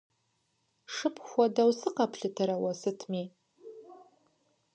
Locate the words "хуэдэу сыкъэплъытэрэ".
1.29-2.55